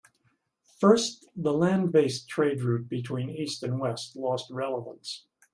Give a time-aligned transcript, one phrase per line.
[0.79, 5.25] First, the land based trade route between east and west lost relevance.